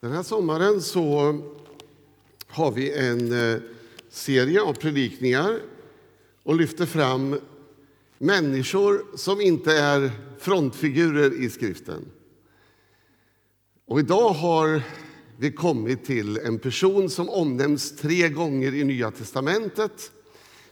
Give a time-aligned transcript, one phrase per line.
[0.00, 1.38] Den här sommaren så
[2.46, 3.60] har vi en eh,
[4.10, 5.60] serie av predikningar
[6.42, 7.40] och lyfter fram
[8.18, 12.04] människor som inte är frontfigurer i skriften.
[13.86, 14.82] Och idag har
[15.36, 20.12] vi kommit till en person som omnämns tre gånger i Nya testamentet,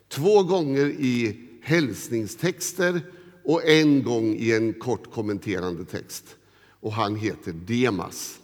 [0.09, 3.01] två gånger i hälsningstexter
[3.45, 6.37] och en gång i en kort kommenterande text.
[6.81, 8.41] Och han heter Demas.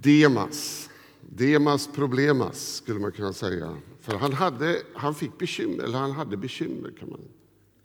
[0.00, 0.90] Demas.
[1.20, 3.76] Demas problemas, skulle man kunna säga.
[4.00, 7.20] För han, hade, han fick bekymmer, eller han hade bekymmer, kan man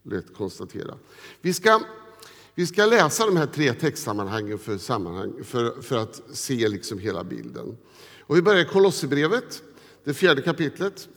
[0.04, 0.98] lätt konstatera.
[1.42, 1.82] Vi ska,
[2.56, 7.24] vi ska läsa de här tre textsammanhangen för, sammanhang, för, för att se liksom hela
[7.24, 7.78] bilden.
[8.20, 9.64] Och vi börjar i Kolosserbrevet,
[10.04, 11.10] det fjärde kapitlet.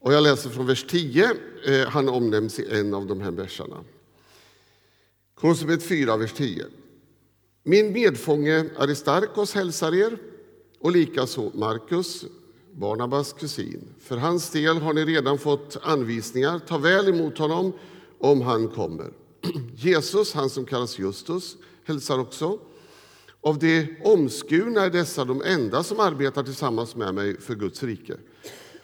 [0.00, 1.30] Och jag läser från vers 10.
[1.64, 3.84] Eh, han omnämns i en av de här verserna.
[5.34, 6.66] Kolosserbrevet 4, vers 10.
[7.68, 10.18] Min medfånge Aristarkos hälsar er
[10.80, 12.24] och likaså Markus,
[12.72, 13.88] Barnabas kusin.
[14.00, 16.58] För hans del har ni redan fått anvisningar.
[16.58, 17.72] Ta väl emot honom
[18.18, 19.12] om han kommer.
[19.76, 22.58] Jesus, han som kallas Justus, hälsar också.
[23.40, 28.16] Av de omskurna är dessa de enda som arbetar tillsammans med mig för Guds rike.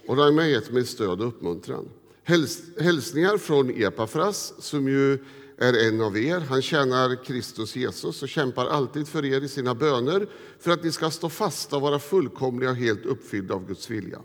[0.08, 1.88] Och de har gett mig stöd och uppmuntran.
[2.24, 5.18] Häls hälsningar från Epafras, som ju
[5.58, 6.40] är en av er.
[6.40, 10.26] Han tjänar Kristus Jesus och kämpar alltid för er i sina böner
[10.60, 14.18] för att ni ska stå fasta och vara fullkomliga och helt uppfyllda av Guds vilja.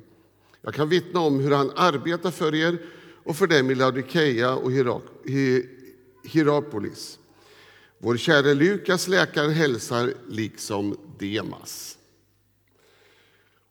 [0.61, 2.81] Jag kan vittna om hur han arbetar för er
[3.23, 4.71] och för dem i Laodikeia och
[6.23, 7.19] Hierapolis.
[7.97, 11.97] Vår käre Lukas, läkaren, hälsar liksom Demas.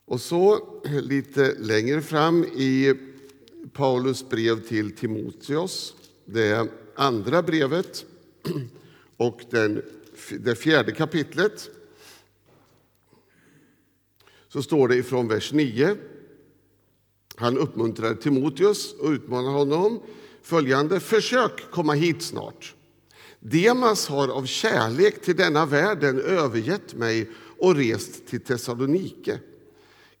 [0.05, 2.93] Och så lite längre fram i
[3.73, 5.93] Paulus brev till Timoteus,
[6.25, 6.67] det
[6.99, 8.05] andra brevet
[9.17, 9.81] och den,
[10.39, 11.69] det fjärde kapitlet
[14.47, 15.95] så står det ifrån vers 9.
[17.35, 19.99] Han uppmuntrar Timoteus och utmanar honom
[20.41, 20.99] följande.
[20.99, 22.75] Försök komma hit snart.
[23.39, 29.39] Demas har av kärlek till denna världen övergett mig och rest till Thessalonike.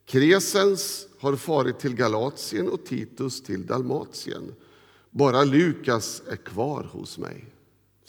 [0.05, 4.53] Kresens har farit till Galatien och Titus till Dalmatien.
[5.19, 7.45] Bara Lukas är kvar hos mig,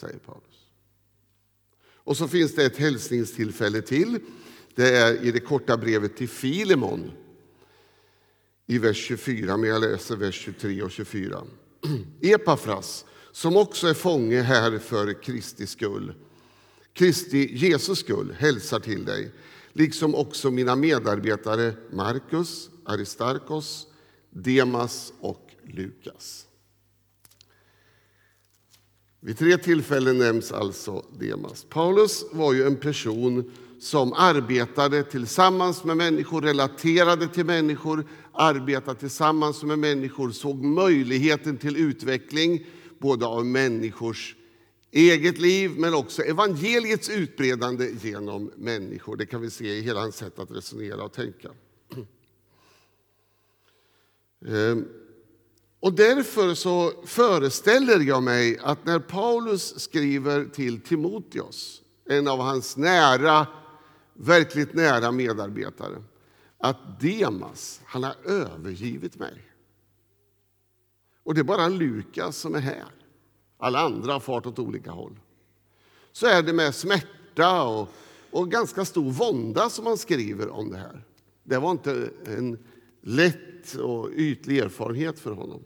[0.01, 0.67] säger Paulus.
[1.83, 4.19] Och så finns det ett hälsningstillfälle till.
[4.75, 7.11] Det är i det korta brevet till Filemon
[8.67, 11.43] i vers 24, men jag läser vers 23 och 24.
[12.21, 16.13] Epafras, som också är fånge här för Kristi skull,
[16.93, 19.31] Kristi Jesus skull, hälsar till dig,
[19.73, 23.87] liksom också mina medarbetare Markus, Aristarkos,
[24.29, 26.47] Demas och Lukas.
[29.23, 31.65] Vid tre tillfällen nämns alltså Demas.
[31.69, 39.63] Paulus var ju en person som arbetade tillsammans med människor, relaterade till människor, arbetade tillsammans
[39.63, 42.65] med människor, såg möjligheten till utveckling
[42.99, 44.35] både av människors
[44.91, 49.15] eget liv men också evangeliets utbredande genom människor.
[49.15, 51.49] Det kan vi se i hela hans sätt att resonera och tänka.
[54.47, 54.85] Ehm,
[55.81, 62.77] och därför så föreställer jag mig att när Paulus skriver till Timoteus, en av hans
[62.77, 63.47] nära,
[64.13, 66.03] verkligt nära medarbetare,
[66.57, 69.51] att Demas, han har övergivit mig.
[71.23, 72.91] Och det är bara Lukas som är här.
[73.57, 75.19] Alla andra har fart åt olika håll.
[76.11, 77.89] Så är det med smärta och,
[78.31, 81.05] och ganska stor vånda som han skriver om det här.
[81.43, 82.57] Det var inte en
[83.01, 85.63] lätt och ytlig erfarenhet för honom.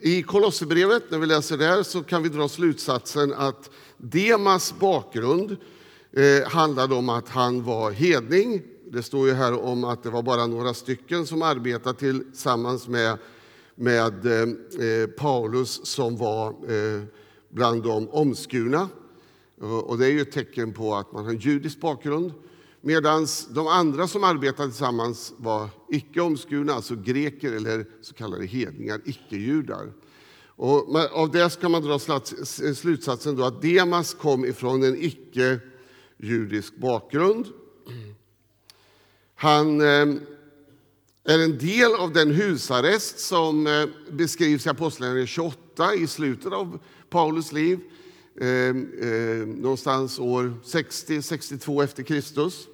[0.00, 5.56] I Kolosserbrevet, när vi läser där, så kan vi dra slutsatsen att Demas bakgrund
[6.12, 8.62] eh, handlade om att han var hedning.
[8.92, 13.18] Det står ju här om att det var bara några stycken som arbetade tillsammans med,
[13.74, 14.42] med eh,
[14.88, 17.02] eh Paulus som var eh,
[17.48, 18.88] bland de omskurna.
[19.84, 22.32] Och det är ju ett tecken på att man har en judisk bakgrund.
[22.86, 29.00] Medan de andra som arbetade tillsammans var icke omskurna, alltså greker eller så kallade hedningar,
[29.04, 29.92] icke-judar.
[30.56, 31.98] Och av det ska man dra
[32.74, 37.46] slutsatsen då att Demas kom ifrån en icke-judisk bakgrund.
[39.34, 40.06] Han eh,
[41.24, 46.78] är en del av den husarrest som eh, beskrivs i Apostlagärningarna 28 i slutet av
[47.10, 47.80] Paulus liv,
[48.40, 48.74] eh,
[49.46, 52.68] någonstans år 60-62 efter Kristus.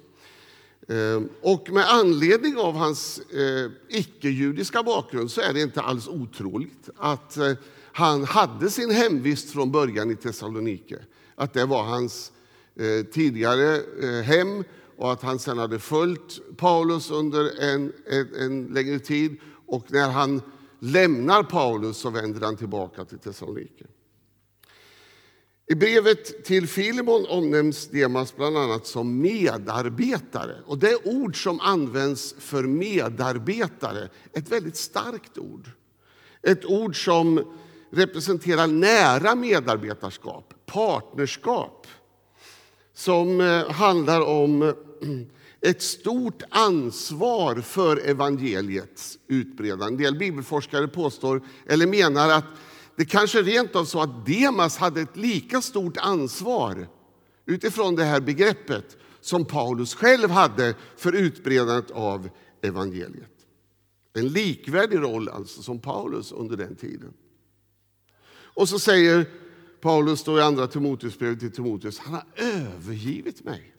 [0.91, 6.89] Ehm, och med anledning av hans eh, icke-judiska bakgrund så är det inte alls otroligt
[6.97, 7.53] att, eh,
[7.93, 10.99] han hade sin hemvist från början i Thessalonike.
[11.35, 12.31] Att det var hans
[12.75, 13.81] eh, tidigare
[14.23, 14.63] hem
[14.97, 19.37] och att han sen hade följt Paulus under en, en, en, längre tid.
[19.65, 20.41] Och när han
[20.79, 23.85] lämnar Paulus så vänder han tillbaka till Thessalonike.
[25.71, 30.55] I brevet till Filimon omnämns Demas bland annat som medarbetare.
[30.65, 35.69] Och Det ord som används för medarbetare ett väldigt starkt ord.
[36.41, 37.53] Ett ord som
[37.91, 41.87] representerar nära medarbetarskap, partnerskap
[42.93, 44.73] som eh, handlar om eh,
[45.69, 49.85] ett stort ansvar för evangeliets utbredande.
[49.85, 52.45] En del bibelforskare påstår, eller menar att
[53.01, 56.87] det kanske rent av så att Demas hade ett lika stort ansvar
[57.45, 62.29] utifrån det här begreppet som Paulus själv hade för utbredandet av
[62.61, 63.45] evangeliet.
[64.13, 67.13] En likvärdig roll alltså som Paulus under den tiden.
[68.31, 69.25] Och så säger
[69.79, 73.75] Paulus då i andra Timoteusbrevet till Timoteus, han har övergivit mig.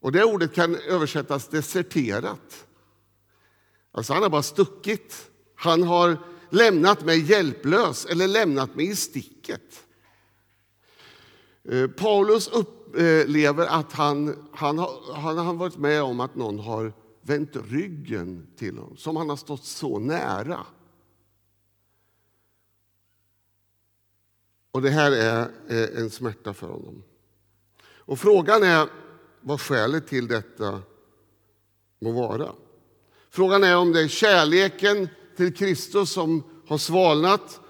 [0.00, 2.66] Och det ordet kan översättas deserterat.
[3.92, 5.28] Alltså han har bara stuckit.
[5.54, 9.84] Han har lämnat mig hjälplös eller lämnat mig i sticket.
[11.64, 14.78] Eh, Paulus upplever att han, han,
[15.14, 19.36] han har varit med om att någon har vänt ryggen till honom, som han har
[19.36, 20.66] stått så nära.
[24.70, 25.50] Och Det här är
[25.98, 27.02] en smärta för honom.
[27.84, 28.88] Och Frågan är
[29.40, 30.82] vad skälet till detta
[31.98, 32.52] må vara.
[33.30, 37.60] Frågan är om det är kärleken till Kristus som har svalnat.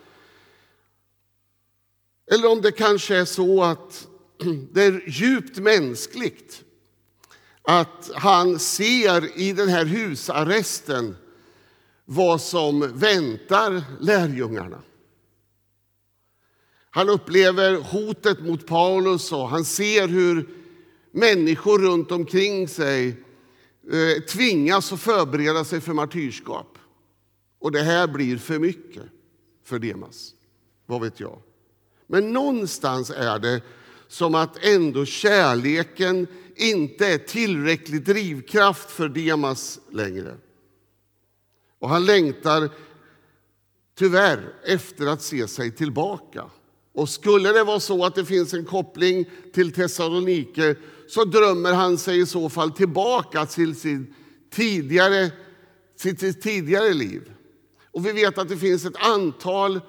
[2.32, 4.09] Eller om det kanske är så att
[4.73, 6.64] det är djupt mänskligt
[7.62, 11.17] att han ser i den här husarresten
[12.05, 14.82] vad som väntar lärjungarna.
[16.91, 20.49] Han upplever hotet mot Paulus och han ser hur
[21.12, 23.08] människor runt omkring sig
[23.93, 26.79] eh, tvingas att förbereda sig för martyrskap.
[27.62, 29.03] Och det här blir för mycket
[29.64, 30.35] för Demas.
[30.87, 31.38] Vad vet jag?
[32.06, 33.62] Men någonstans är det
[34.09, 36.26] som att ändå kärleken
[36.56, 40.37] inte är tillräcklig drivkraft för Demas längre.
[41.79, 42.70] Och han längtar
[43.99, 46.44] tyvärr efter att se sig tillbaka.
[46.93, 50.76] Och skulle det vara så att det finns en koppling till Thessalonike
[51.08, 54.15] så drömmer han sig i så fall tillbaka till sin
[54.50, 55.31] tidigare,
[55.97, 57.31] sitt tidigare liv.
[57.93, 59.81] Och vi vet att det finns ett antal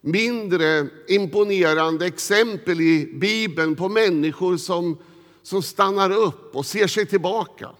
[0.00, 4.98] mindre imponerande exempel i Bibeln på människor som,
[5.42, 7.70] som stannar upp och ser sig tillbaka.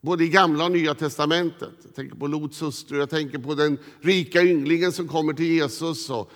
[0.00, 1.72] Både i Gamla och Nya testamentet.
[1.84, 6.10] Jag tänker på Lots hustru, jag tänker på den rika ynglingen som kommer till Jesus
[6.10, 6.30] och,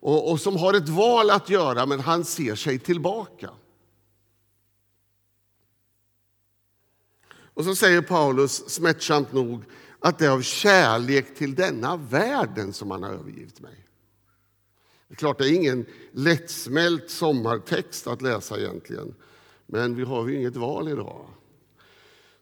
[0.00, 3.50] och, och som har ett val att göra, men han ser sig tillbaka.
[7.58, 9.62] Och så säger Paulus smärtsamt nog
[10.00, 13.84] att det är av kärlek till denna världen som han har övergivit mig.
[15.08, 19.14] Det är klart, det är ingen lättsmält sommartext att läsa egentligen,
[19.66, 21.26] men vi har ju inget val idag.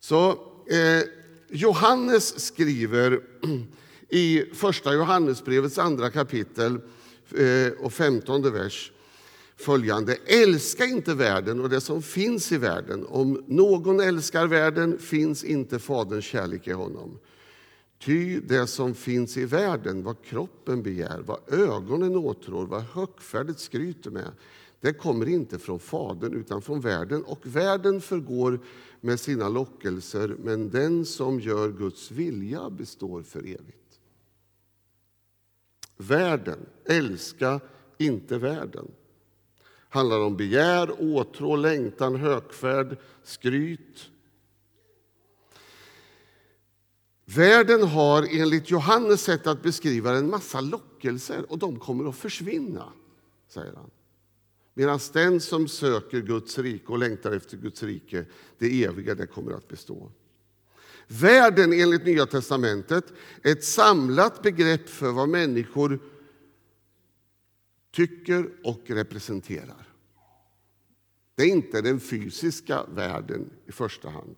[0.00, 0.30] Så
[0.66, 1.02] eh,
[1.48, 3.20] Johannes skriver
[4.08, 6.80] i Första Johannesbrevets andra kapitel
[7.36, 8.92] eh, och femtonde vers
[9.56, 10.16] följande.
[10.26, 13.06] Älska inte världen och det som finns i världen.
[13.06, 17.18] Om någon älskar världen finns inte Faderns kärlek i honom.
[17.98, 24.10] Ty det som finns i världen, vad kroppen begär, vad ögonen åtrår, vad högfärdigt skryter
[24.10, 24.32] med,
[24.80, 27.24] det kommer inte från Fadern utan från världen.
[27.24, 28.60] Och världen förgår
[29.00, 34.00] med sina lockelser, men den som gör Guds vilja består för evigt.
[35.96, 37.60] Världen, älska
[37.98, 38.88] inte världen
[39.88, 44.10] handlar om begär, åtrå, längtan, högfärd, skryt.
[47.28, 52.92] Världen har enligt Johannes sätt att beskriva en massa lockelser och de kommer att försvinna,
[53.49, 53.90] säger han.
[54.75, 58.25] Medan den som söker Guds rike och längtar efter Guds rike,
[58.59, 60.12] det eviga, det kommer att bestå.
[61.09, 65.99] Världen enligt Nya testamentet är ett samlat begrepp för vad människor
[67.92, 69.88] tycker och representerar.
[71.35, 74.37] Det är inte den fysiska världen i första hand.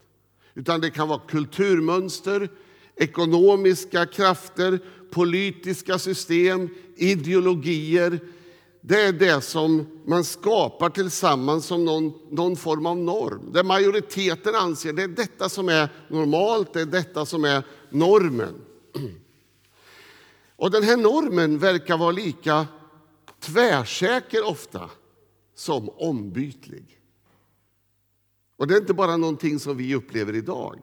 [0.55, 2.51] Utan det kan vara kulturmönster,
[2.99, 8.21] ekonomiska krafter, politiska system, ideologier.
[8.81, 13.53] Det är det som man skapar tillsammans som någon, någon form av norm.
[13.53, 18.55] Där majoriteten anser det är detta som är normalt, det är detta som är normen.
[20.57, 22.67] Och den här normen verkar vara lika
[23.41, 24.91] tvärsäker ofta
[25.55, 27.01] som ombytlig.
[28.57, 30.81] Och det är inte bara någonting som vi upplever idag.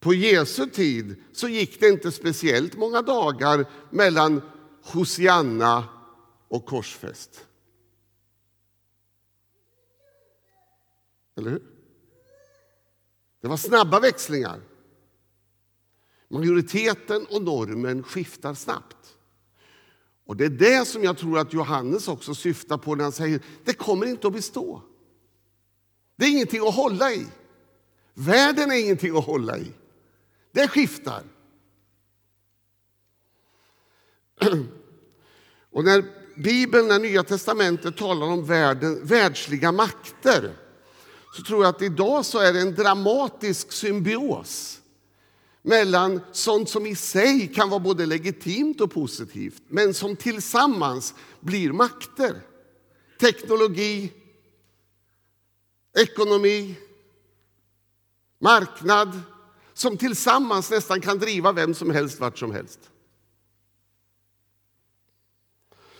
[0.00, 4.42] På Jesu tid så gick det inte speciellt många dagar mellan
[4.82, 5.88] Hosianna
[6.48, 7.46] och korsfäst.
[11.36, 11.62] Eller hur?
[13.40, 14.60] Det var snabba växlingar.
[16.28, 19.16] Majoriteten och normen skiftar snabbt.
[20.26, 23.42] Och Det är det som jag tror att Johannes också syftar på när han säger
[23.64, 24.82] det kommer inte att bestå.
[26.16, 27.26] Det är ingenting att hålla i.
[28.14, 29.72] Världen är ingenting att hålla i.
[30.58, 31.22] Det skiftar.
[35.70, 36.04] Och när
[36.36, 40.56] Bibeln, när Nya testamentet talar om världen, världsliga makter
[41.36, 44.80] så tror jag att idag så är det en dramatisk symbios
[45.62, 51.72] mellan sånt som i sig kan vara både legitimt och positivt men som tillsammans blir
[51.72, 52.40] makter.
[53.20, 54.12] Teknologi,
[55.98, 56.74] ekonomi,
[58.38, 59.20] marknad
[59.78, 62.80] som tillsammans nästan kan driva vem som helst vart som helst.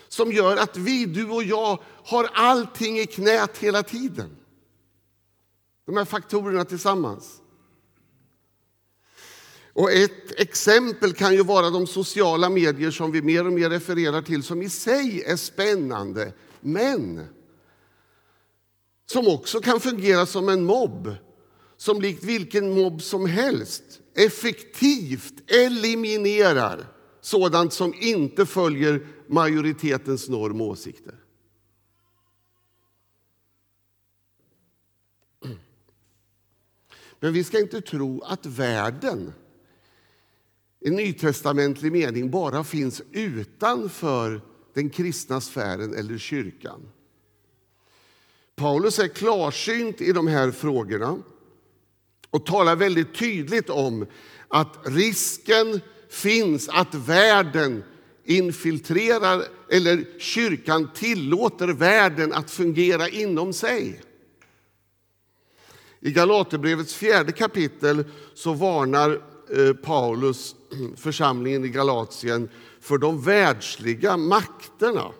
[0.07, 4.37] Som gör att vi, du och jag, har allting i knät hela tiden.
[5.85, 7.41] De här faktorerna tillsammans.
[9.73, 14.21] Och ett exempel kan ju vara de sociala medier som vi mer och mer refererar
[14.21, 17.27] till som i sig är spännande, men
[19.05, 21.15] som också kan fungera som en mobb
[21.79, 23.83] som likt vilken mobb som helst
[24.13, 26.85] effektivt eliminerar
[27.21, 31.15] sådant som inte följer majoritetens norm och åsikter.
[37.19, 39.33] Men vi ska inte tro att världen
[40.79, 44.41] i nytestamentlig mening bara finns utanför
[44.73, 46.91] den kristna sfären eller kyrkan.
[48.55, 51.17] Paulus är klarsynt i de här frågorna
[52.31, 54.05] och talar väldigt tydligt om
[54.47, 57.83] att risken finns att världen
[58.23, 64.01] infiltrerar eller kyrkan tillåter världen att fungera inom sig.
[65.99, 69.21] I Galaterbrevets fjärde kapitel så varnar
[69.55, 70.55] eh, Paulus
[70.95, 75.11] församlingen i Galatien för de världsliga makterna.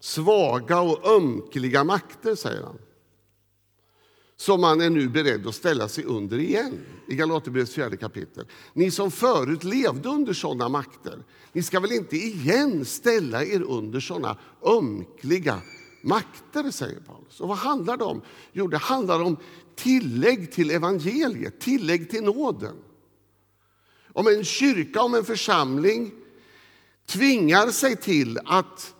[0.00, 2.78] Svaga och ömkliga makter, säger han
[4.36, 6.78] som man är nu beredd att ställa sig under igen
[7.08, 8.46] i Galaterbrevets fjärde kapitel.
[8.72, 14.00] Ni som förut levde under sådana makter, ni ska väl inte igen ställa er under
[14.00, 15.60] sådana ömkliga
[16.02, 17.40] makter, säger Paulus.
[17.40, 18.22] Och vad handlar det om?
[18.52, 19.36] Jo, det handlar om
[19.74, 22.76] tillägg till evangeliet, tillägg till nåden.
[24.12, 26.12] Om en kyrka, om en församling
[27.06, 28.94] tvingar sig till att,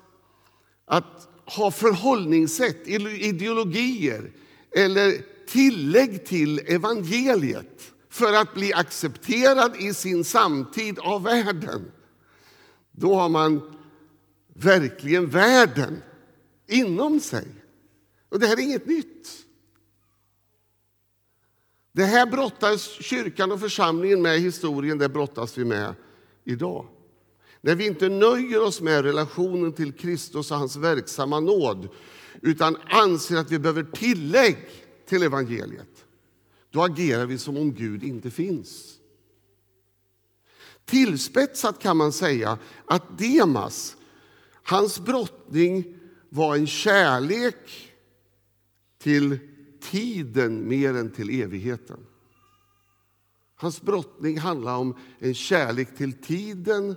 [0.85, 4.33] att ha förhållningssätt, ideologier
[4.77, 11.93] eller tillägg till evangeliet för att bli accepterad i sin samtid av världen,
[12.93, 13.79] då har man
[14.55, 16.03] verkligen världen
[16.67, 17.47] inom sig.
[18.29, 19.29] Och det här är inget nytt.
[21.93, 25.95] Det här brottas kyrkan och församlingen med i historien, det brottas vi med
[26.45, 26.87] idag.
[27.61, 31.89] När vi inte nöjer oss med relationen till Kristus och hans verksamma nåd
[32.43, 34.57] utan anser att vi behöver tillägg
[35.07, 36.05] till evangeliet,
[36.71, 38.99] då agerar vi som om Gud inte finns.
[40.85, 43.97] Tillspetsat kan man säga att Demas,
[44.63, 47.93] hans brottning var en kärlek
[48.99, 49.39] till
[49.81, 52.07] tiden mer än till evigheten.
[53.55, 56.97] Hans brottning handlar om en kärlek till tiden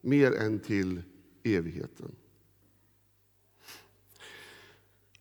[0.00, 1.02] mer än till
[1.42, 2.14] evigheten.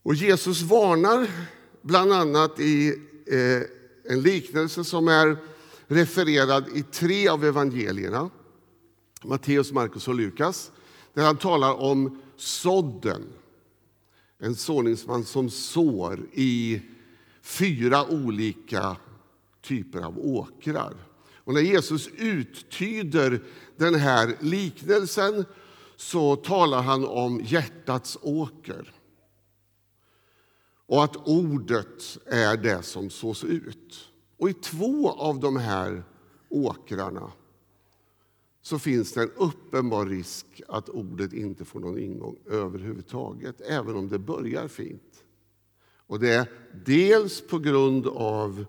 [0.04, 1.28] Och Jesus varnar
[1.82, 2.88] bland annat i
[3.28, 5.38] eh, en liknelse som är
[5.88, 8.30] refererad i tre av evangelierna,
[9.24, 10.72] Matteus, Markus och Lukas,
[11.14, 13.24] där han talar om sådden.
[14.40, 16.82] En såningsman som sår i
[17.42, 18.96] fyra olika
[19.62, 20.94] typer av åkrar.
[21.36, 23.44] Och när Jesus uttyder
[23.78, 25.46] den här liknelsen
[25.96, 28.94] så talar han om hjärtats åker
[30.94, 34.12] och att ordet är det som sås ut.
[34.38, 36.04] Och i två av de här
[36.50, 37.32] åkrarna
[38.62, 44.10] så finns det en uppenbar risk att ordet inte får någon ingång överhuvudtaget, även om
[44.10, 45.24] det börjar fint.
[46.08, 46.52] Och det är
[46.86, 48.66] dels på grund av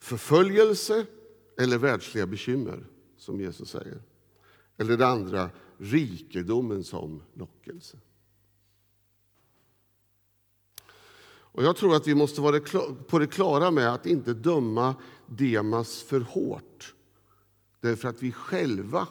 [0.00, 1.06] förföljelse,
[1.58, 4.02] eller världsliga bekymmer, som Jesus säger.
[4.76, 7.98] Eller det andra, rikedomen som lockelse.
[11.56, 12.60] Och Jag tror att vi måste vara
[13.06, 14.94] på det klara med att inte döma
[15.26, 16.94] Demas för hårt
[17.80, 19.08] därför att vi själva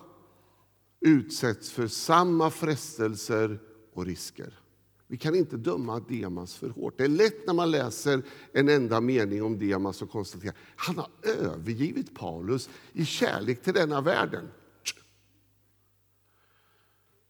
[0.99, 3.59] utsätts för samma frestelser
[3.93, 4.59] och risker.
[5.07, 6.97] Vi kan inte döma Demas för hårt.
[6.97, 10.97] Det är lätt när man läser en enda mening om Demas och konstaterar att han
[10.97, 14.47] har övergivit Paulus i kärlek till denna världen.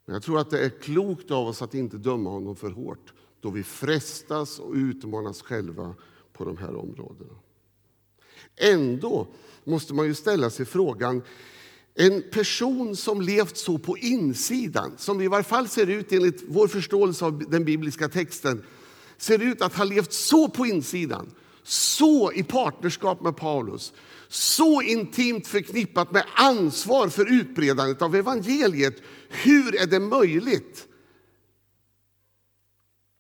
[0.06, 3.14] Men jag tror att det är klokt av oss att inte döma honom för hårt
[3.46, 5.96] då vi frestas och utmanas själva
[6.34, 7.34] på de här områdena.
[8.56, 9.28] Ändå
[9.64, 11.22] måste man ju ställa sig frågan
[11.96, 16.68] en person som levt så på insidan, som i varje fall ser ut enligt vår
[16.68, 18.64] förståelse av den bibliska texten,
[19.18, 21.32] ser ut att ha levt så på insidan,
[21.64, 23.94] så i partnerskap med Paulus,
[24.28, 29.02] så intimt förknippat med ansvar för utbredandet av evangeliet.
[29.30, 30.88] Hur är det möjligt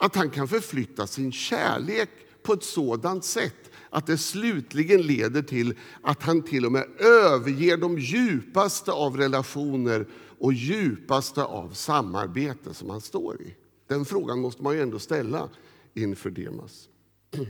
[0.06, 2.10] att han kan förflytta sin kärlek
[2.44, 7.78] på ett sådant sätt att det slutligen leder till att han till och med överger
[7.78, 10.08] de djupaste av relationer
[10.40, 13.56] och djupaste av samarbete som han står i.
[13.88, 15.50] Den frågan måste man ju ändå ställa
[15.94, 16.90] inför Demas.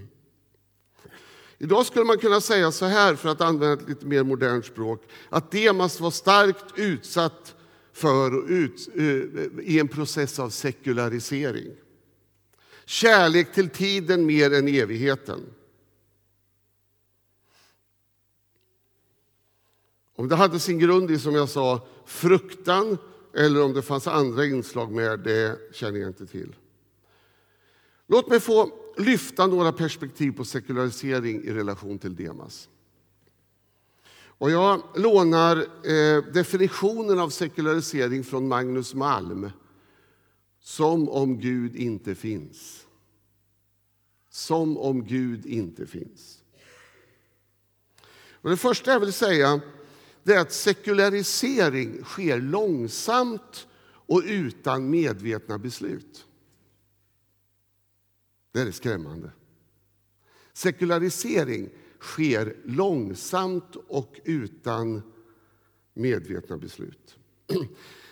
[1.58, 5.04] Idag skulle man kunna säga så här, för att använda ett lite mer modernt språk,
[5.30, 7.56] att Demas var starkt utsatt
[7.94, 9.04] för ut, eh,
[9.66, 11.72] i en process av sekularisering.
[12.86, 15.42] Kärlek till tiden mer än evigheten.
[20.15, 22.98] Om det hade sin grund i, som jag sa, fruktan
[23.34, 26.56] eller om det fanns andra inslag med det känner jag inte till.
[28.08, 32.70] Låt mig få lyfta några perspektiv på sekularisering i relation till Demas.
[34.38, 39.50] Och jag lånar eh, definitionen av sekularisering från Magnus Malm.
[40.65, 42.86] Som om Gud inte finns.
[44.30, 46.43] Som om Gud inte finns.
[48.32, 49.62] Och det första jag vill säga
[50.23, 56.25] det är att sekularisering sker långsamt och utan medvetna beslut.
[58.51, 59.32] Det är skrämmande.
[60.54, 65.01] Sekularisering sker långsamt och utan
[65.93, 67.17] medvetna beslut.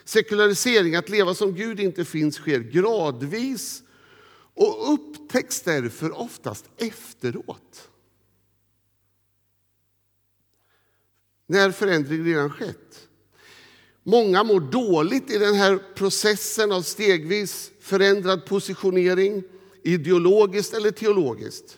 [0.06, 3.84] Sekularisering, att leva som Gud inte finns, sker gradvis
[4.54, 7.90] och upptäcks därför oftast efteråt.
[11.54, 13.08] när förändring redan skett.
[14.04, 19.44] Många mår dåligt i den här processen av stegvis förändrad positionering,
[19.84, 21.78] ideologiskt eller teologiskt.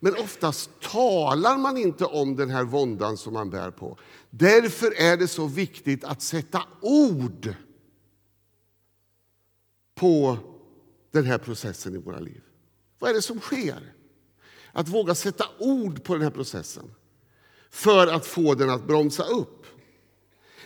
[0.00, 3.98] Men oftast talar man inte om den här våndan som man bär på.
[4.30, 7.54] Därför är det så viktigt att sätta ord
[9.94, 10.38] på
[11.10, 12.42] den här processen i våra liv.
[12.98, 13.92] Vad är det som sker?
[14.72, 16.94] Att våga sätta ord på den här processen
[17.70, 19.66] för att få den att bromsa upp.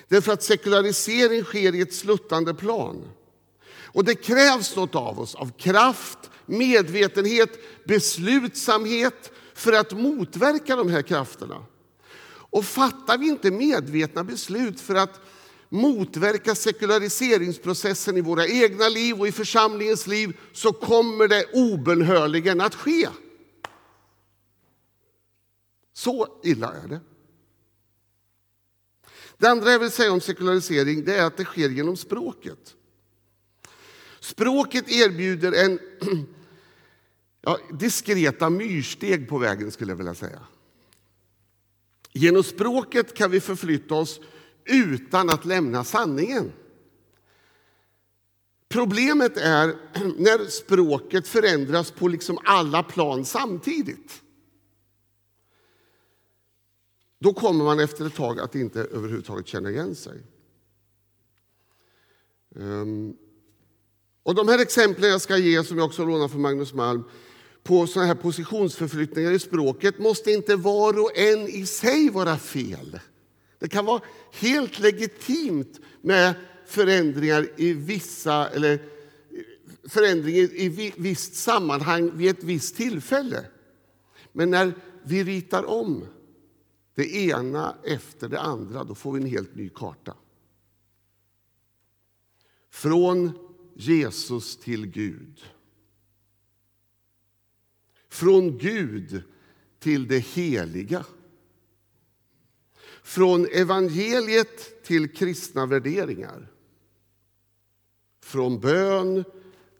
[0.09, 3.05] Därför att sekularisering sker i ett sluttande plan.
[3.93, 6.19] Och det krävs något av oss, av kraft,
[6.51, 11.65] medvetenhet, beslutsamhet för att motverka de här krafterna.
[12.33, 15.21] Och fattar vi inte medvetna beslut för att
[15.69, 22.75] motverka sekulariseringsprocessen i våra egna liv och i församlingens liv så kommer det obönhörligen att
[22.75, 23.09] ske.
[25.93, 27.01] Så illa är det.
[29.39, 32.77] Det andra jag vill säga om sekularisering det är att det sker genom språket.
[34.21, 35.79] Språket erbjuder en
[37.40, 40.40] ja, diskreta myrsteg på vägen, skulle jag vilja säga.
[42.12, 44.20] Genom språket kan vi förflytta oss
[44.64, 46.53] utan att lämna sanningen.
[48.68, 49.68] Problemet är
[50.18, 54.22] när språket förändras på liksom alla plan samtidigt.
[57.18, 60.22] Då kommer man efter ett tag att inte överhuvudtaget känna igen sig.
[62.57, 63.16] Ehm,
[64.22, 67.05] och De här exemplen jag ska ge, som jag också lånar från Magnus Malm
[67.62, 73.01] på såna här positionsförflyttningar i språket måste inte var och en i sig vara fel.
[73.59, 74.01] Det kan vara
[74.33, 76.35] helt legitimt med
[76.66, 78.83] förändringar i vissa eller
[79.88, 83.44] förändringar i visst sammanhang vid ett visst tillfälle.
[84.33, 86.07] Men när vi ritar om
[86.94, 90.14] det ena efter det andra, då får vi en helt ny karta.
[92.70, 93.33] Från
[93.75, 95.40] Jesus till Gud.
[98.11, 99.23] Från Gud
[99.79, 101.05] till det heliga.
[103.03, 106.53] Från evangeliet till kristna värderingar.
[108.20, 109.25] Från bön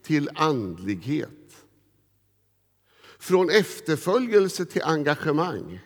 [0.03, 1.67] till andlighet.
[3.19, 5.81] Från efterföljelse till engagemang.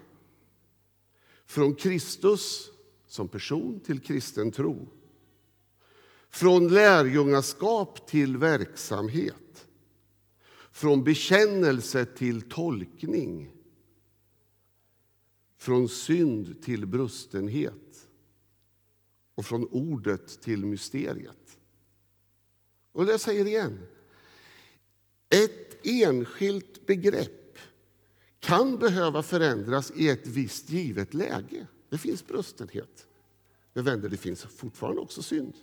[1.47, 2.71] Från Kristus
[3.07, 4.89] som person till kristen tro.
[6.31, 9.44] Från lärjungaskap till verksamhet.
[10.75, 13.51] Från bekännelse till tolkning.
[15.57, 18.09] Från synd till brustenhet.
[19.35, 21.59] Och från ordet till mysteriet.
[22.93, 23.79] Och det säger igen.
[25.29, 27.59] Ett enskilt begrepp
[28.41, 31.67] kan behöva förändras i ett visst givet läge.
[31.89, 33.07] Det finns brustenhet.
[33.73, 35.55] Men vänner, det finns fortfarande också synd.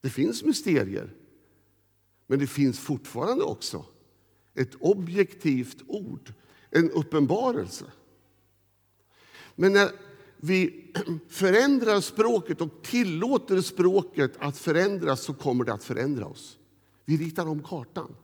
[0.00, 1.16] Det finns mysterier,
[2.32, 3.84] men det finns fortfarande också
[4.54, 6.32] ett objektivt ord,
[6.70, 7.84] en uppenbarelse.
[9.54, 9.90] Men när
[10.36, 10.92] vi
[11.28, 16.58] förändrar språket och tillåter språket att förändras så kommer det att förändra oss.
[17.04, 18.14] Vi ritar om kartan.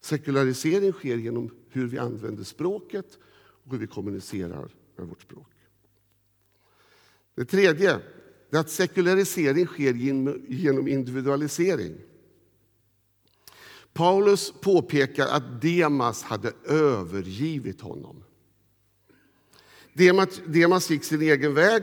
[0.00, 5.52] Sekularisering sker genom hur vi använder språket och hur vi kommunicerar med vårt språk.
[7.34, 8.00] Det tredje
[8.56, 9.92] är att sekularisering sker
[10.48, 11.94] genom individualisering.
[13.92, 18.24] Paulus påpekar att Demas hade övergivit honom.
[19.92, 21.82] Demas, Demas gick sin egen väg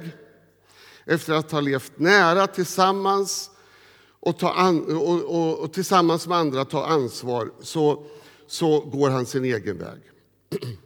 [1.05, 3.51] efter att ha levt nära tillsammans
[4.19, 8.05] och, ta an, och, och, och tillsammans med andra ta ansvar så,
[8.47, 10.01] så går han sin egen väg.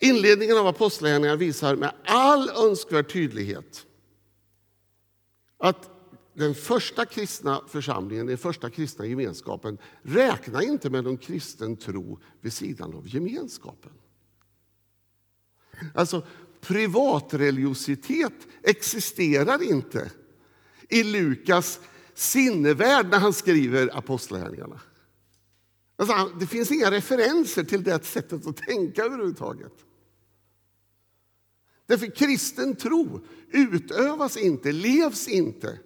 [0.00, 3.86] Inledningen av Apostlagärningarna visar med all önskvärd tydlighet
[5.64, 5.90] att
[6.34, 12.52] den första kristna församlingen, den första kristna gemenskapen räknar inte med någon kristen tro vid
[12.52, 13.92] sidan av gemenskapen.
[15.94, 16.26] Alltså,
[16.60, 20.10] privatreligiositet existerar inte
[20.88, 21.80] i Lukas
[22.14, 24.80] sinnevärld när han skriver Apostlagärningarna.
[25.96, 29.72] Alltså, det finns inga referenser till det sättet att tänka överhuvudtaget.
[31.86, 33.20] Därför kristen tro
[33.50, 35.78] utövas inte, levs inte,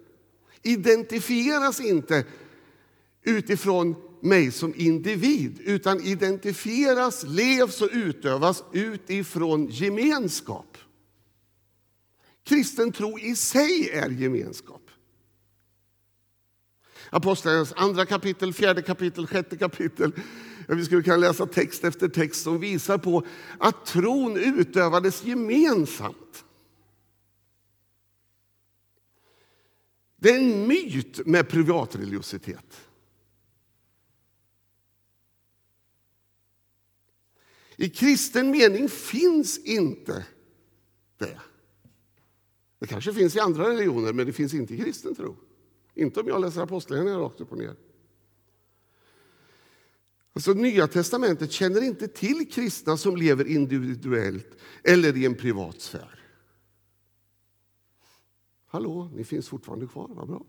[0.63, 2.25] identifieras inte
[3.23, 10.79] utifrån mig som individ utan identifieras, levs och utövas utifrån gemenskap.
[12.45, 14.83] Kristen tro i sig är gemenskap.
[17.11, 20.13] Apostlagärningarnas andra kapitel, fjärde kapitel, sjätte kapitel.
[20.77, 23.27] Vi skulle kunna läsa text efter text som visar på
[23.59, 26.45] att tron utövades gemensamt.
[30.17, 32.89] Det är en myt med privatreligiositet.
[37.77, 40.27] I kristen mening finns inte
[41.19, 41.41] det.
[42.79, 45.37] Det kanske finns i andra religioner, men det finns inte i kristen tro.
[45.95, 47.77] Inte om jag läser Apostlagärningarna rakt upp och ner.
[50.39, 54.47] Alltså, Nya testamentet känner inte till kristna som lever individuellt
[54.85, 56.25] eller i en privat sfär.
[58.67, 60.45] Hallå, ni finns fortfarande kvar, vad bra.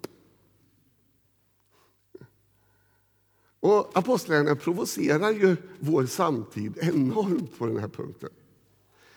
[3.59, 8.29] Och Apostlagärningarna provocerar ju vår samtid enormt på den här punkten.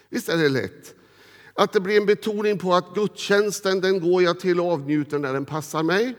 [0.08, 0.94] Visst är det lätt
[1.54, 5.32] att det blir en betoning på att gudstjänsten den går jag till och avnjuter när
[5.32, 6.16] den passar mig.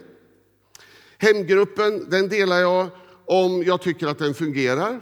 [1.17, 2.89] Hemgruppen den delar jag
[3.25, 5.01] om jag tycker att den fungerar.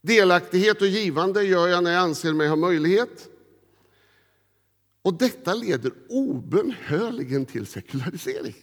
[0.00, 3.28] Delaktighet och givande gör jag när jag anser mig ha möjlighet.
[5.02, 8.54] Och detta leder obönhörligen till sekularisering.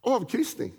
[0.00, 0.74] Avkristning.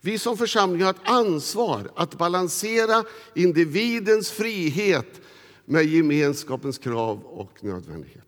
[0.00, 5.20] Vi som församling har ett ansvar att balansera individens frihet
[5.64, 8.25] med gemenskapens krav och nödvändighet.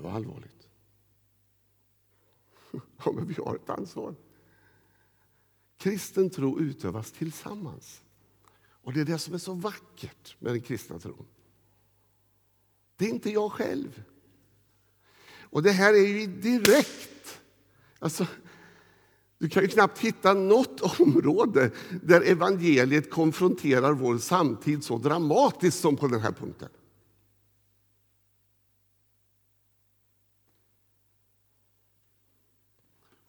[0.00, 0.68] Det var allvarligt.
[3.04, 4.14] Ja, men vi har ett ansvar.
[5.76, 8.02] Kristen tro utövas tillsammans.
[8.60, 11.26] Och Det är det som är så vackert med den kristna tron.
[12.96, 14.02] Det är inte jag själv.
[15.38, 17.40] Och det här är ju direkt...
[17.98, 18.26] Alltså,
[19.38, 21.70] du kan ju knappt hitta något område
[22.02, 26.68] där evangeliet konfronterar vår samtid så dramatiskt som på den här punkten.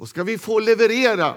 [0.02, 1.36] Och ska vi få leverera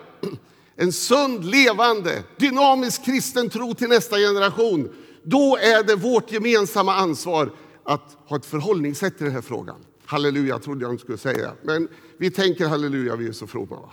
[0.76, 7.52] en sund, levande, dynamisk kristen tro till nästa generation då är det vårt gemensamma ansvar
[7.82, 9.84] att ha ett förhållningssätt till den här frågan.
[10.04, 11.52] Halleluja trodde jag inte skulle säga.
[11.62, 13.80] Men vi tänker halleluja, vi är så fromma.
[13.80, 13.92] Va?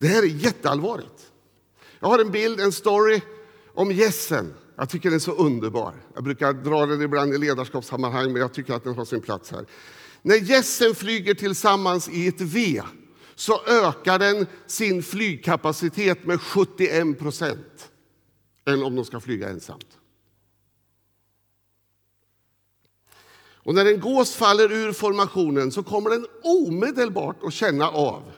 [0.00, 1.32] Det här är jätteallvarligt.
[2.00, 3.20] Jag har en bild, en story
[3.74, 4.54] om gässen.
[4.76, 5.94] Jag tycker den är så underbar.
[6.14, 9.50] Jag brukar dra den ibland i ledarskapssammanhang, men jag tycker att den har sin plats
[9.50, 9.66] här.
[10.26, 12.82] När gässen flyger tillsammans i ett V
[13.34, 17.90] så ökar den sin flygkapacitet med 71 procent
[18.66, 19.98] än om de ska flyga ensamt.
[23.64, 28.32] Och när en gås faller ur formationen så kommer den omedelbart att känna av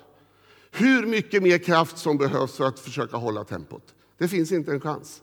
[0.71, 3.95] hur mycket mer kraft som behövs för att försöka hålla tempot.
[4.19, 5.23] Det finns inte en chans.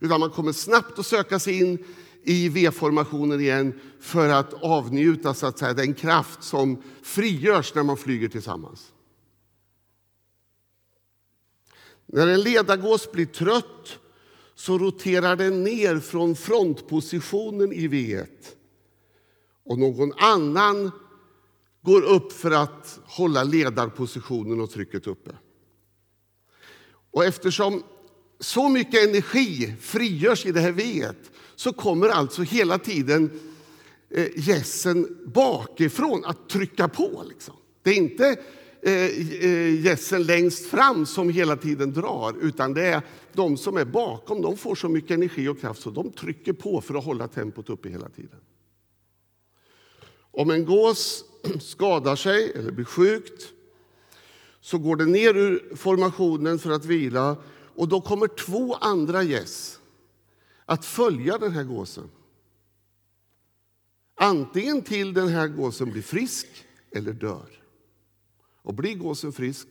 [0.00, 1.84] Utan man kommer snabbt att söka sig in
[2.22, 7.96] i V-formationen igen för att avnjuta så att säga, den kraft som frigörs när man
[7.96, 8.92] flyger tillsammans.
[12.06, 13.98] När en ledargås blir trött
[14.54, 18.26] så roterar den ner från frontpositionen i V1
[19.64, 20.90] och någon annan
[21.82, 25.30] går upp för att hålla ledarpositionen och trycket uppe.
[27.10, 27.82] Och eftersom
[28.40, 31.31] så mycket energi frigörs i det här veet
[31.62, 33.30] så kommer alltså hela tiden
[34.10, 37.24] eh, gässen bakifrån att trycka på.
[37.28, 37.54] Liksom.
[37.82, 38.36] Det är inte
[38.82, 43.84] eh, eh, gässen längst fram som hela tiden drar utan det är de som är
[43.84, 44.42] bakom.
[44.42, 47.70] De får så mycket energi och kraft så de trycker på för att hålla tempot
[47.70, 48.40] uppe hela tiden.
[50.30, 51.24] Om en gås
[51.60, 53.42] skadar sig eller blir sjukt
[54.60, 57.36] så går den ner ur formationen för att vila
[57.74, 59.78] och då kommer två andra gäss
[60.72, 62.10] att följa den här gåsen.
[64.14, 66.46] Antingen till den här gåsen blir frisk
[66.90, 67.62] eller dör.
[68.62, 69.68] Och blir gåsen frisk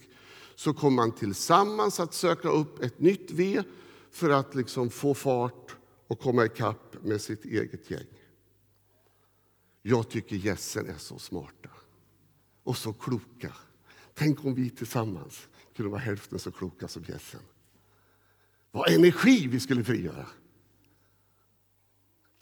[0.56, 3.64] så kommer man tillsammans att söka upp ett nytt V
[4.12, 5.76] för att liksom få fart
[6.08, 8.08] och komma ikapp med sitt eget gäng.
[9.82, 11.70] Jag tycker gässen är så smarta
[12.64, 13.54] och så kloka.
[14.14, 17.42] Tänk om vi tillsammans kunde vara hälften så kloka som gässen.
[18.72, 20.26] Vad energi vi skulle frigöra!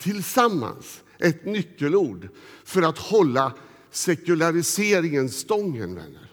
[0.00, 2.28] Tillsammans, ett nyckelord
[2.64, 3.54] för att hålla
[3.90, 6.30] sekulariseringen stången, vänner.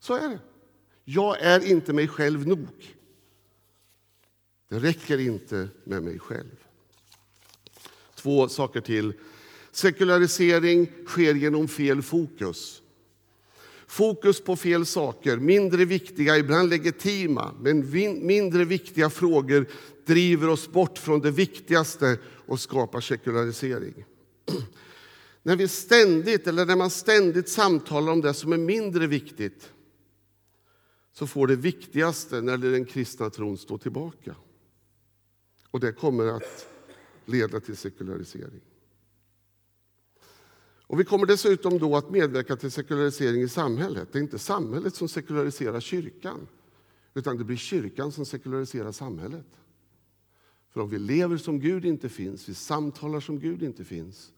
[0.00, 0.38] Så är det.
[1.04, 2.96] Jag är inte mig själv nog.
[4.68, 6.56] Det räcker inte med mig själv.
[8.14, 9.12] Två saker till.
[9.72, 12.82] Sekularisering sker genom fel fokus.
[13.86, 17.90] Fokus på fel saker, mindre viktiga, ibland legitima, men
[18.26, 19.66] mindre viktiga frågor
[20.06, 24.04] driver oss bort från det viktigaste och skapar sekularisering.
[25.42, 29.72] när, vi ständigt, eller när man ständigt samtalar om det som är mindre viktigt
[31.12, 34.34] så får det viktigaste när den kristna tron stå tillbaka.
[35.70, 36.66] Och det kommer att
[37.24, 38.60] leda till sekularisering.
[40.92, 44.08] Och vi kommer dessutom då att medverka till sekularisering i samhället.
[44.12, 46.48] Det är inte samhället som sekulariserar kyrkan,
[47.14, 49.46] utan det blir kyrkan som sekulariserar samhället.
[50.72, 54.32] För om vi lever som Gud inte finns, vi samtalar som Gud inte finns,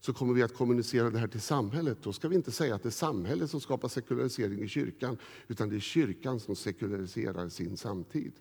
[0.00, 1.98] så kommer vi att kommunicera det här till samhället.
[2.02, 5.68] Då ska vi inte säga att det är samhället som skapar sekularisering i kyrkan, utan
[5.68, 8.32] det är kyrkan som sekulariserar sin samtid.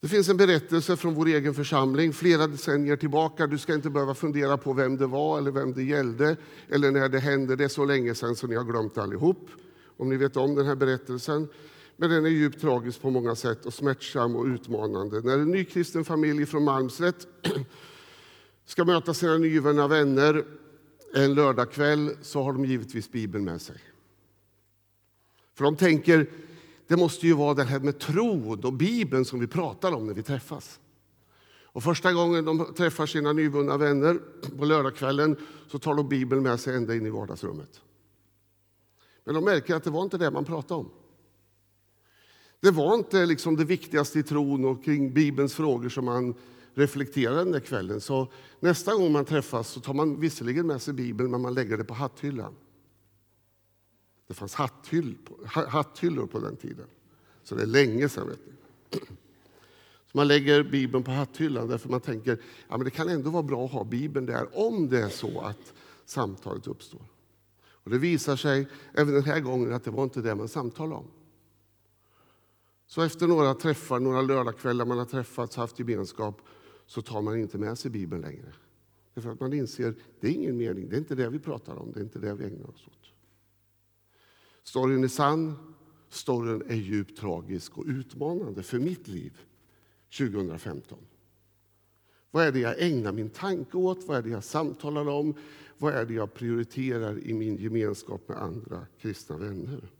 [0.00, 3.46] Det finns en berättelse från vår egen församling flera decennier tillbaka.
[3.46, 6.36] Du ska inte behöva fundera på vem det var eller vem det gällde
[6.68, 7.56] eller när det hände.
[7.56, 9.48] Det är så länge sedan så ni har glömt allihop.
[9.96, 11.48] Om ni vet om den här berättelsen.
[11.96, 15.20] Men den är djupt tragisk på många sätt och smärtsam och utmanande.
[15.20, 17.26] När en nykristen familj från Malmslätt
[18.64, 20.44] ska möta sina nyvunna vänner
[21.14, 23.76] en lördagkväll så har de givetvis Bibeln med sig.
[25.54, 26.30] För de tänker
[26.86, 30.14] det måste ju vara det här med tron och Bibeln som vi pratar om när
[30.14, 30.80] vi träffas.
[31.62, 34.20] Och första gången de träffar sina nyvunna vänner
[34.58, 35.36] på lördagskvällen
[35.68, 37.80] så tar de Bibeln med sig ända in i vardagsrummet.
[39.24, 40.90] Men de märker att det var inte det man pratade om.
[42.64, 46.34] Det var inte liksom det viktigaste i tron och kring Bibelns frågor som man
[46.74, 48.00] reflekterade den där kvällen.
[48.00, 48.28] Så
[48.60, 51.84] nästa gång man träffas så tar man visserligen med sig Bibeln men man lägger det
[51.84, 52.54] på hatthyllan.
[54.26, 56.86] Det fanns hatthyll, hatthyllor på den tiden.
[57.42, 58.28] Så det är länge sedan.
[58.28, 58.52] Vet ni.
[60.06, 63.42] Så man lägger Bibeln på hatthyllan därför man tänker ja, men det kan ändå vara
[63.42, 65.72] bra att ha Bibeln där om det är så att
[66.04, 67.02] samtalet uppstår.
[67.66, 70.94] Och Det visar sig även den här gången att det var inte det man samtalade
[70.94, 71.06] om.
[72.86, 76.40] Så efter några träffar, några lördagskvällar man har träffats och haft gemenskap
[76.86, 78.52] så tar man inte med sig Bibeln längre.
[79.14, 81.92] Därför att man inser det är ingen mening, det är inte det vi pratar om,
[81.92, 83.12] det är inte det vi ägnar oss åt.
[84.64, 85.74] Storyn är sann,
[86.08, 89.40] storyn är djupt tragisk och utmanande för mitt liv.
[90.18, 90.98] 2015?
[92.30, 94.04] Vad är det jag ägnar min tanke åt?
[94.04, 95.34] Vad är det jag samtalar om?
[95.78, 99.90] Vad är det jag prioriterar i min gemenskap med andra kristna vänner?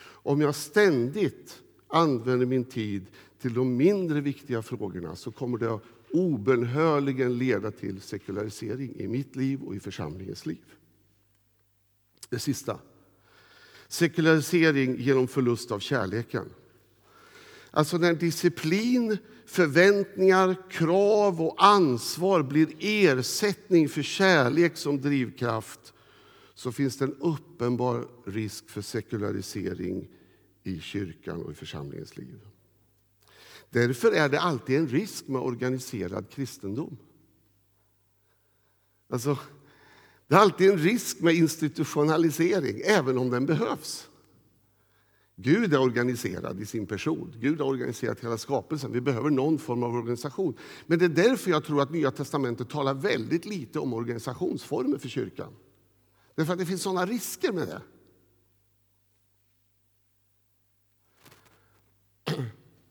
[0.00, 3.06] Om jag ständigt använder min tid
[3.40, 5.78] till de mindre viktiga frågorna så kommer det
[6.10, 10.64] obönhörligen leda till sekularisering i mitt liv och i församlingens liv.
[12.28, 12.78] Det sista.
[13.88, 16.44] Sekularisering genom förlust av kärleken.
[17.70, 25.94] Alltså när disciplin, förväntningar, krav och ansvar blir ersättning för kärlek som drivkraft
[26.54, 30.08] så finns det en uppenbar risk för sekularisering
[30.68, 32.38] i kyrkan och i församlingens liv.
[33.70, 36.96] Därför är det alltid en risk med organiserad kristendom.
[39.10, 39.38] Alltså,
[40.26, 44.08] det är alltid en risk med institutionalisering, även om den behövs.
[45.40, 47.34] Gud är organiserad i sin person.
[47.40, 48.92] Gud har organiserat hela skapelsen.
[48.92, 50.54] Vi behöver någon form av organisation.
[50.86, 55.08] Men det är därför jag tror att Nya testamentet talar väldigt lite om organisationsformer för
[55.08, 55.52] kyrkan.
[56.34, 57.82] Därför att det finns sådana risker med det.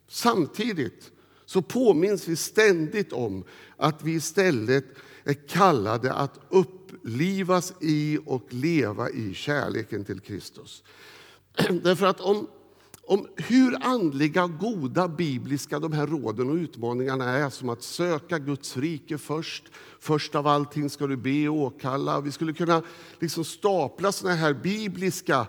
[0.08, 1.12] Samtidigt
[1.46, 3.43] så påminns vi ständigt om
[3.78, 4.86] att vi istället
[5.24, 10.84] är kallade att upplivas i och leva i kärleken till Kristus.
[11.84, 12.48] Därför att om,
[13.04, 18.78] om hur andliga, goda, bibliska de här råden och utmaningarna är som att söka Guds
[18.78, 19.63] rike först,
[20.00, 22.22] först av allting ska du be och åkalla.
[22.22, 22.84] Vi skulle kunna
[23.20, 25.48] liksom stapla såna här bibliska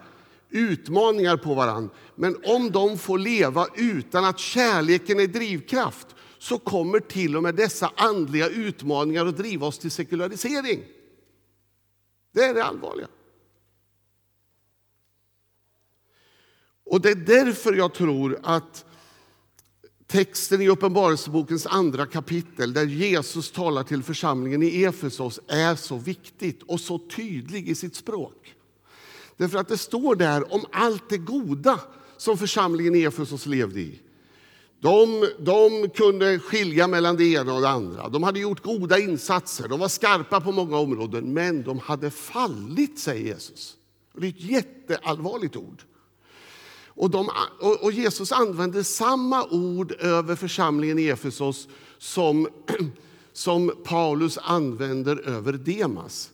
[0.51, 1.95] utmaningar på varandra.
[2.15, 6.07] Men om de får leva utan att kärleken är drivkraft
[6.39, 10.85] så kommer till och med dessa andliga utmaningar att driva oss till sekularisering.
[12.33, 13.09] Det är det allvarliga.
[16.85, 18.85] Och Det är därför jag tror att
[20.07, 26.63] texten i Uppenbarelsebokens andra kapitel där Jesus talar till församlingen i Efesos är så viktigt
[26.63, 28.55] och så tydlig i sitt språk.
[29.39, 31.81] Därför att det står där om allt det goda
[32.17, 34.01] som församlingen i Efesos levde i.
[34.81, 38.09] De, de, kunde skilja mellan det ena och det andra.
[38.09, 42.99] De hade gjort goda insatser, de var skarpa på många områden, men de hade fallit,
[42.99, 43.77] säger Jesus.
[44.15, 45.83] Det är ett jätteallvarligt ord.
[46.87, 47.31] Och, de,
[47.81, 52.49] och Jesus använder samma ord över församlingen i Efesos som,
[53.33, 56.31] som Paulus använder över Demas.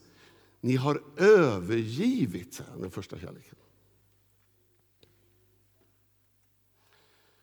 [0.64, 3.54] Ni har övergivit den första kärleken.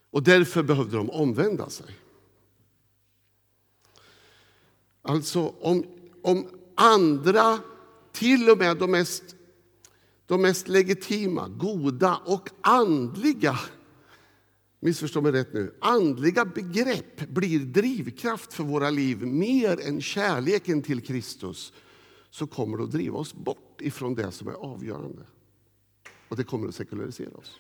[0.10, 1.96] Och därför behövde de omvända sig.
[5.02, 5.86] Alltså om,
[6.22, 7.60] om andra,
[8.12, 9.36] till och med de mest,
[10.26, 13.60] de mest legitima, goda och andliga
[14.80, 21.02] missförstå mig rätt nu, andliga begrepp blir drivkraft för våra liv mer än kärleken till
[21.02, 21.74] Kristus
[22.32, 25.22] så kommer det att driva oss bort ifrån det som är avgörande.
[26.28, 27.60] Och det kommer att sekularisera oss.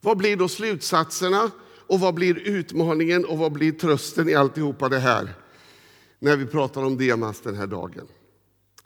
[0.00, 1.50] Vad blir då slutsatserna
[1.86, 5.34] och vad blir utmaningen och vad blir trösten i alltihopa det här
[6.18, 8.08] när vi pratar om Demas den här dagen?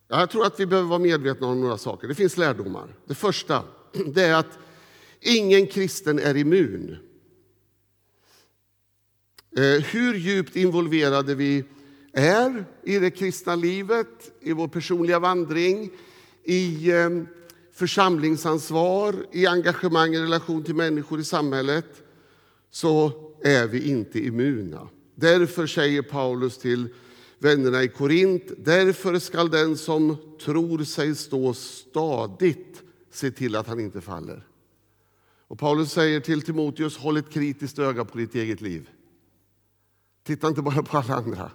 [0.09, 2.09] Jag tror att vi behöver vara medvetna om några saker.
[2.09, 2.96] Det finns lärdomar.
[3.07, 3.64] Det första
[4.07, 4.59] det är att
[5.20, 7.10] ingen kristen är immun
[9.57, 11.65] Eh, hur djupt involverade vi
[12.13, 15.91] är i det kristna livet, i vår personliga vandring,
[16.45, 17.27] i ehm,
[17.73, 22.03] församlingsansvar, i engagemang i relation till människor i samhället,
[22.71, 24.89] så är vi inte immuna.
[25.15, 26.89] Därför säger Paulus till
[27.39, 32.83] vännerna i Korint, därför skall den som tror sig stå stadigt
[33.13, 34.47] se till att han inte faller.
[35.49, 38.89] Och Paulus säger till Timoteus, håll ett kritiskt öga på ditt eget liv.
[40.31, 41.51] Titta inte bara på alla andra.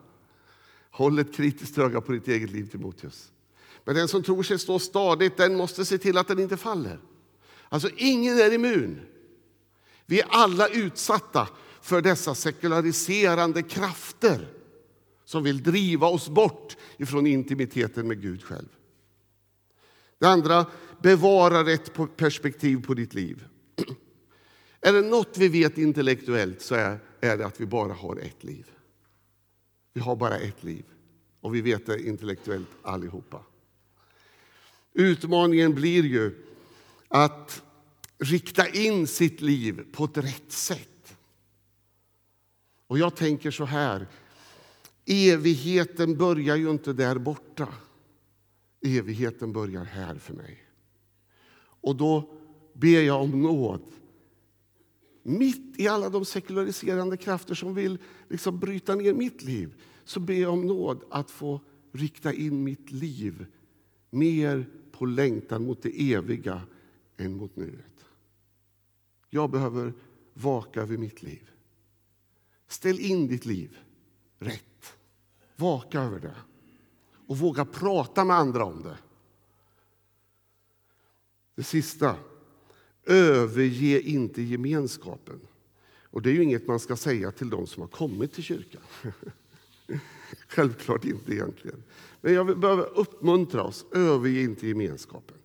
[0.92, 3.32] Håll ett kritiskt öga på ditt eget liv, Timoteus.
[3.84, 7.00] Men den som tror sig stå stadigt, den måste se till att den inte faller.
[7.70, 9.02] Alltså, ingen är immun.
[10.06, 11.48] Vi är alla utsatta
[11.82, 14.48] för dessa sekulariserande krafter
[15.26, 18.70] som vill driva oss bort ifrån intimiteten med Gud själv.
[20.20, 20.66] Det andra,
[21.02, 23.46] bevara rätt perspektiv på ditt liv.
[24.82, 28.44] Är det något vi vet intellektuellt så är är det att vi bara har ett
[28.44, 28.72] liv.
[29.94, 30.86] Vi har bara ett liv
[31.42, 33.42] och vi vet det intellektuellt allihopa.
[34.94, 36.46] Utmaningen blir ju
[37.08, 37.64] att
[38.18, 41.18] rikta in sitt liv på ett rätt sätt.
[42.88, 44.08] Och jag tänker så här,
[45.06, 47.68] evigheten börjar ju inte där borta.
[48.82, 50.64] Evigheten börjar här för mig.
[51.82, 52.38] Och då
[52.74, 53.82] ber jag om nåd
[55.28, 57.98] mitt i alla de sekulariserande krafter som vill
[58.30, 61.62] liksom bryta ner mitt liv, så ber jag om nåd att få
[61.92, 63.46] rikta in mitt liv
[64.10, 66.62] mer på längtan mot det eviga
[67.18, 68.06] än mot nuet.
[69.30, 69.94] Jag behöver
[70.34, 71.52] vaka över mitt liv.
[72.68, 73.78] Ställ in ditt liv
[74.38, 74.98] rätt.
[75.56, 76.36] Vaka över det.
[77.28, 78.98] Och våga prata med andra om det.
[81.56, 82.16] Det sista.
[83.06, 85.40] Överge inte gemenskapen.
[86.16, 88.82] Och Det är ju inget man ska säga till de som har kommit till kyrkan.
[90.48, 91.84] Självklart inte egentligen.
[92.22, 93.86] Men jag behöver uppmuntra oss.
[93.92, 95.38] Överge inte gemenskapen.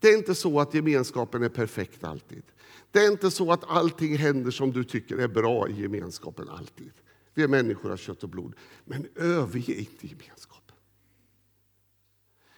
[0.00, 2.42] Det är inte så att gemenskapen är perfekt alltid.
[2.90, 6.92] Det är inte så att allting händer som du tycker är bra i gemenskapen alltid.
[7.34, 8.54] Vi är människor av kött och blod.
[8.84, 10.76] Men överge inte gemenskapen.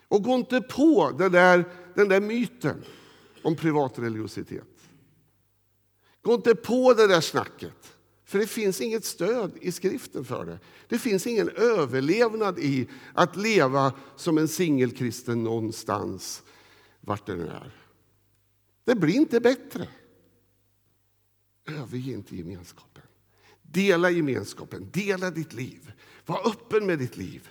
[0.09, 2.85] Och gå inte på den där, den där myten
[3.43, 4.69] om privat religiositet.
[6.23, 7.97] Gå inte på det där snacket.
[8.25, 10.59] För det finns inget stöd i skriften för det.
[10.89, 16.43] Det finns ingen överlevnad i att leva som en singelkristen någonstans,
[17.01, 17.73] vart det nu är.
[18.85, 19.89] Det blir inte bättre.
[21.67, 23.03] Överge inte gemenskapen.
[23.63, 25.93] Dela gemenskapen, dela ditt liv.
[26.27, 27.49] Var öppen med ditt liv.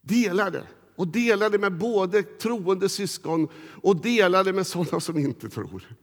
[0.00, 0.66] Dela det.
[0.96, 3.48] Och dela det med både troende syskon
[3.82, 5.96] och delade med sådana som inte tror.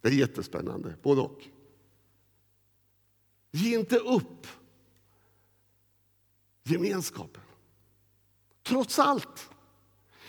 [0.00, 1.42] Det är jättespännande, både och.
[3.50, 4.46] Ge inte upp
[6.62, 7.42] gemenskapen.
[8.62, 9.50] Trots allt.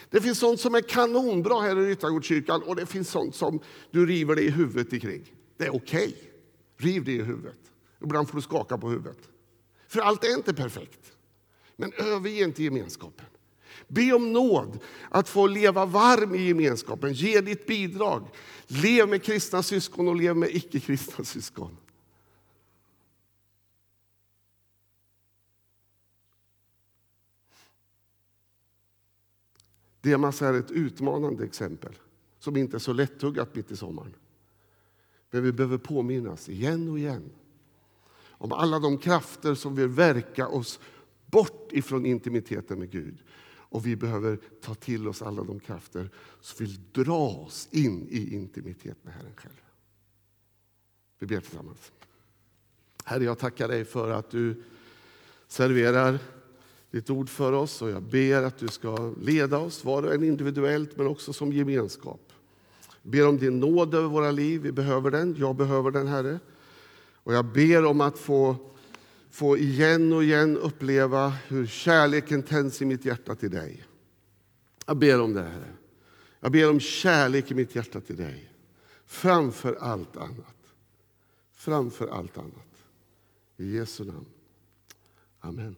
[0.10, 3.60] Det finns sånt som är kanonbra här i Ryttargårdskyrkan och det finns sånt som
[3.92, 5.34] du river dig i huvudet kring.
[5.58, 6.08] Det är okej.
[6.08, 6.30] Okay.
[6.78, 7.60] Riv det i huvudet.
[8.02, 9.30] Ibland får du skaka på huvudet.
[9.88, 11.14] För allt är inte perfekt.
[11.76, 13.26] Men överge inte gemenskapen.
[13.94, 14.80] Be om nåd
[15.10, 17.14] att få leva varm i gemenskapen.
[17.14, 18.28] Ge ditt bidrag.
[18.68, 21.78] Lev med kristna syskon och lev med icke-kristna syskon.
[30.02, 31.94] Demas är ett utmanande exempel
[32.40, 34.14] som inte är så lättuggat mitt i sommaren.
[35.32, 37.30] Men vi behöver påminnas igen och igen
[38.44, 40.80] om alla de krafter som vill verka oss
[41.26, 43.18] bort ifrån intimiteten med Gud.
[43.74, 46.10] Och vi behöver ta till oss alla de krafter
[46.42, 49.62] som vill dra oss in i intimitet med Herren själv.
[51.20, 51.92] Vi ber tillsammans.
[53.04, 54.64] Herre, jag tackar dig för att du
[55.48, 56.20] serverar
[56.92, 60.24] ditt ord för oss och jag ber att du ska leda oss, var och en
[60.24, 62.34] individuellt men också som gemenskap.
[63.02, 64.62] Jag ber om din nåd över våra liv.
[64.62, 65.36] Vi behöver den.
[65.38, 66.40] Jag behöver den, Herre.
[67.14, 68.56] Och jag ber om att få,
[69.34, 73.86] få igen och igen uppleva hur kärleken tänds i mitt hjärta till dig.
[74.86, 75.74] Jag ber om det, Herre.
[76.40, 78.54] Jag ber om kärlek i mitt hjärta till dig.
[79.06, 80.74] Framför allt annat.
[81.52, 82.84] Framför allt annat.
[83.58, 84.26] I Jesu namn.
[85.40, 85.76] Amen.